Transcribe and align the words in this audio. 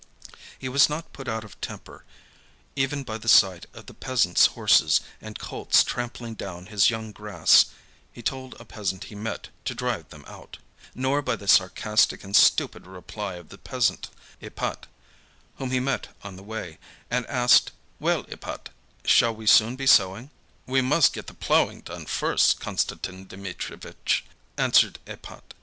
He 0.57 0.67
was 0.67 0.89
not 0.89 1.13
put 1.13 1.27
out 1.27 1.43
of 1.43 1.61
temper 1.61 2.05
even 2.75 3.03
by 3.03 3.19
the 3.19 3.27
sight 3.29 3.67
of 3.71 3.85
the 3.85 3.93
peasants' 3.93 4.47
horses 4.47 4.99
and 5.21 5.37
colts 5.37 5.83
trampling 5.83 6.33
down 6.33 6.65
his 6.73 6.89
young 6.89 7.11
grass 7.11 7.65
(he 8.11 8.23
told 8.23 8.59
a 8.59 8.65
peasant 8.65 9.03
he 9.13 9.13
met 9.13 9.49
to 9.65 9.75
drive 9.75 10.09
them 10.09 10.25
out), 10.27 10.57
nor 10.95 11.21
by 11.21 11.35
the 11.35 11.47
sarcastic 11.47 12.23
and 12.23 12.35
stupid 12.35 12.87
reply 12.87 13.35
of 13.35 13.49
the 13.49 13.59
peasant 13.59 14.09
Ipat, 14.41 14.87
whom 15.59 15.69
he 15.69 15.79
met 15.79 16.07
on 16.23 16.35
the 16.35 16.41
way, 16.41 16.79
and 17.11 17.23
asked, 17.27 17.69
"Well, 17.99 18.23
Ipat, 18.23 18.69
shall 19.05 19.35
we 19.35 19.45
soon 19.45 19.75
be 19.75 19.85
sowing?" 19.85 20.31
"We 20.65 20.81
must 20.81 21.13
get 21.13 21.27
the 21.27 21.35
ploughing 21.35 21.81
done 21.81 22.07
first, 22.07 22.59
Konstantin 22.59 23.27
Dmitrievitch," 23.27 24.23
answered 24.57 24.97
Ipat. 25.05 25.53